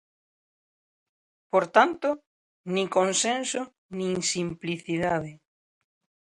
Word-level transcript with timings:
Por 1.51 1.65
tanto, 1.75 2.07
nin 2.73 2.87
consenso 2.97 3.61
nin 3.99 4.13
simplicidade. 4.33 5.31